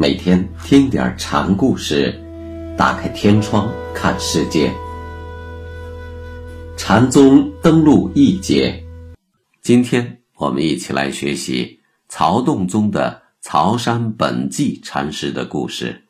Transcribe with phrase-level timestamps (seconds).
[0.00, 2.14] 每天听点禅故事，
[2.78, 4.72] 打开天窗看世界。
[6.76, 8.80] 禅宗登陆一节，
[9.60, 16.04] 今天我们一起来学习曹洞宗的曹山本纪禅师的故事。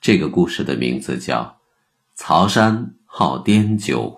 [0.00, 1.42] 这个故事的名字叫
[2.16, 4.17] 《曹山好颠酒》。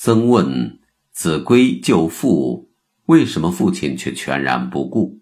[0.00, 0.78] 曾问
[1.10, 2.70] 子规救父，
[3.06, 5.20] 为什么父亲却全然不顾？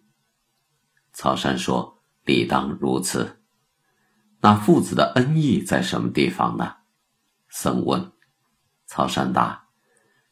[1.15, 3.41] 曹山说：“理当如此。
[4.41, 6.74] 那父子的恩义在什么地方呢？”
[7.49, 8.13] 僧问。
[8.85, 9.68] 曹山答：“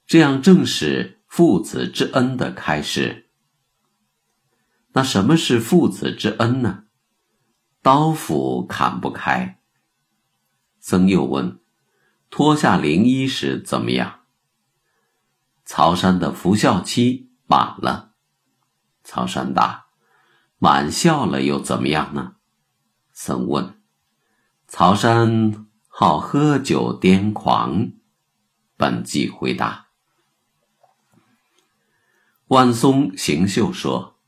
[0.05, 3.31] 这样正是父子之恩的开始。
[4.93, 6.85] 那什么是父子之恩呢？
[7.81, 9.59] 刀斧砍不开。”
[10.81, 11.61] 僧又问
[12.29, 14.21] ：“脱下灵衣时怎么样？”
[15.65, 18.13] 曹山的服孝期满了，
[19.03, 19.87] 曹山答
[20.59, 22.37] ：“满孝了又怎么样呢？”
[23.13, 23.81] 僧问。
[24.67, 27.93] 曹山好喝酒癫狂，
[28.77, 29.87] 本纪回答。
[32.49, 34.19] 万松行秀说：“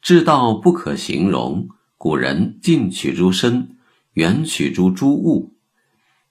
[0.00, 3.76] 至道不可形容，古人近取诸身，
[4.14, 5.54] 远取诸诸物，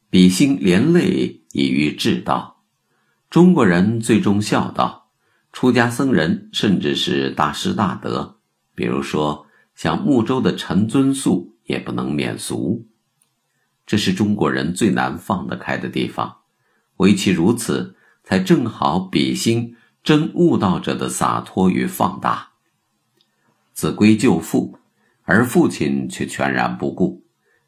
[0.09, 2.55] 比心连累以喻至道。”
[3.37, 5.11] 中国人最重孝道，
[5.53, 8.39] 出家僧人甚至是大师大德，
[8.73, 12.87] 比如说像睦州的陈尊素也不能免俗。
[13.85, 16.37] 这是中国人最难放得开的地方，
[16.95, 22.53] 唯其如此，才正好比心真悟道者的洒脱与放大。
[23.71, 24.79] 子规救父，
[25.21, 27.23] 而父亲却全然不顾，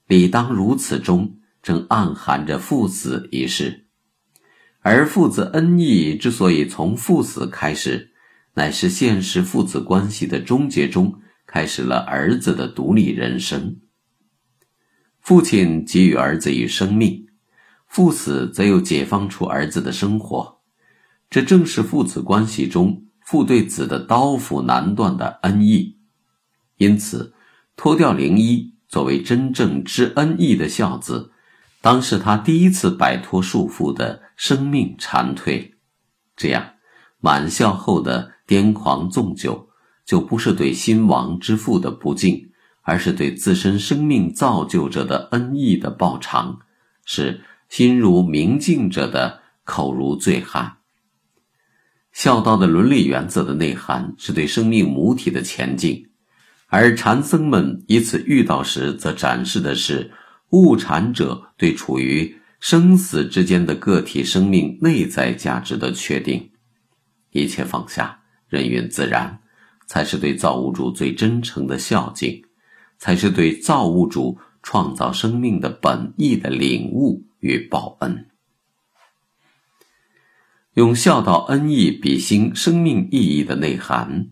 [0.07, 3.85] 理当如此中，正暗含着父子一事。
[4.81, 8.11] 而父子恩义之所以从父死开始，
[8.53, 13.77] 乃是现实父子关系的终结中开始了儿子的独立人生。
[15.19, 17.27] 父亲给予儿子以生命，
[17.87, 20.59] 父死则又解放出儿子的生活，
[21.29, 25.97] 这正是父子关系中父对子的刀斧难断的恩义。
[26.77, 27.33] 因此，
[27.75, 31.33] 脱掉灵衣作为真正知恩义的孝子。
[31.81, 35.71] 当是他第一次摆脱束缚的生命蝉蜕，
[36.35, 36.73] 这样
[37.21, 39.69] 满孝后的癫狂纵酒，
[40.05, 42.51] 就不是对新亡之父的不敬，
[42.81, 46.59] 而是对自身生命造就者的恩义的报偿，
[47.05, 50.77] 是心如明镜者的口如醉汉。
[52.11, 56.09] 孝道的伦理原则的内涵是对生命母体的前进，
[56.67, 60.11] 而禅僧们以此遇到时，则展示的是。
[60.51, 66.51] 物产者对处于生死之间的个体生命内在价值的确定，
[67.31, 69.39] 一切放下，人云自然，
[69.85, 72.43] 才是对造物主最真诚的孝敬，
[72.97, 78.25] 才是对造物主创造生命的本意的领悟与报恩。
[80.73, 84.29] 用孝道恩义比兴生命意义的内涵，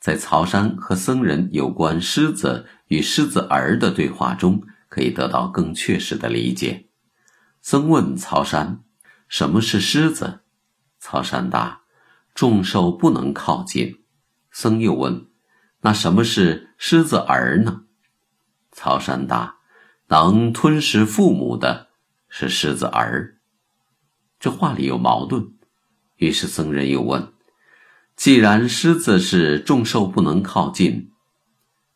[0.00, 4.62] 在曹山和僧人有关狮子与狮子儿的对话中。
[4.98, 6.88] 可以得到更确实的理解。
[7.62, 8.82] 僧问曹山
[9.28, 10.40] ：“什么是狮子？”
[10.98, 11.82] 曹山答
[12.34, 14.00] ：“众兽不能靠近。”
[14.50, 15.28] 僧又问
[15.82, 17.82] ：“那什么是狮子儿呢？”
[18.74, 19.58] 曹山答
[20.10, 21.90] ：“能吞食父母的，
[22.28, 23.38] 是狮子儿。”
[24.40, 25.52] 这话里有矛盾。
[26.16, 27.32] 于是僧人又问
[28.16, 31.12] ：“既然狮子是众兽不能靠近，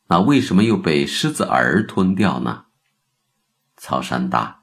[0.06, 2.66] 那为什么又被狮子儿吞掉呢？”
[3.84, 4.62] 曹山答：“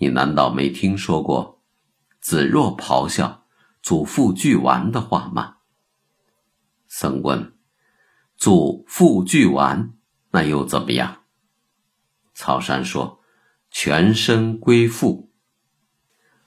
[0.00, 1.60] 你难道没听说过
[2.18, 3.44] ‘子若咆哮，
[3.82, 5.58] 祖父俱完’的话吗？”
[6.88, 7.52] 僧问
[8.38, 9.92] ：“祖父俱完，
[10.30, 11.24] 那又怎么样？”
[12.32, 13.20] 曹山说
[13.70, 15.30] ：“全身归父。”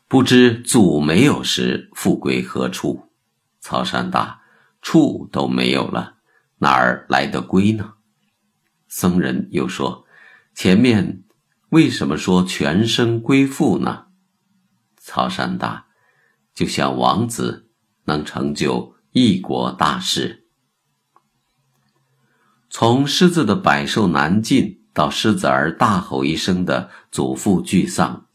[0.10, 3.12] 不知祖没有时，父归何处？
[3.60, 4.42] 曹山答
[4.82, 6.16] ：“处都没有了，
[6.58, 7.94] 哪儿来的归呢？”
[8.90, 10.08] 僧人又说
[10.56, 11.26] ：“前面。”
[11.72, 14.08] 为什么说全身归父呢？
[14.98, 15.88] 曹山答
[16.54, 17.70] ：“就像王子
[18.04, 20.50] 能成就一国大事。
[22.70, 28.28] 从狮子的百兽难进，到狮子儿大吼一声的祖父俱丧，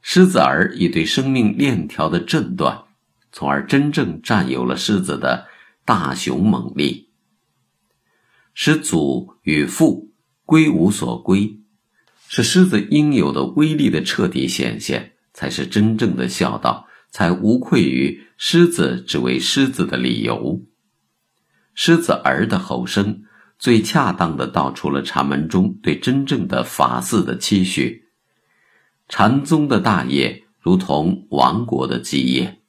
[0.00, 2.84] 狮子儿已对生命链条的震断，
[3.32, 5.48] 从而真正占有了狮子的
[5.84, 7.10] 大雄猛力，
[8.54, 10.12] 使祖与父
[10.44, 11.57] 归无所归。”
[12.30, 20.60] 是狮子应有的威力的彻底显现，才是真正的孝道才无愧于狮子只为狮子的理由。
[21.74, 23.22] 狮子儿的吼声，
[23.58, 28.04] 最恰当的道出了禅门中对真正的法寺的期许。
[29.08, 32.60] 禅宗的大业，如同王国的基业，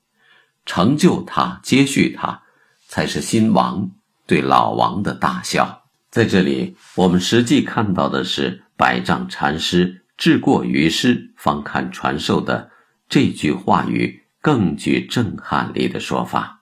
[0.65, 2.43] 成就它、接续它，
[2.87, 3.91] 才是新王
[4.25, 5.83] 对老王的大孝。
[6.09, 12.71] 在这里，我们实际看到的是百丈禅师“智过于师，方看传授”的
[13.09, 16.58] 这句话语更具震撼力的说法。